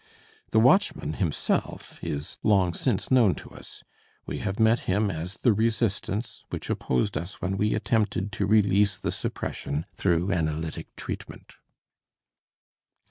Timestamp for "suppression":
9.11-9.85